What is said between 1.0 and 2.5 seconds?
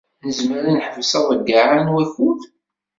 aḍeyyeɛ-a n wakud?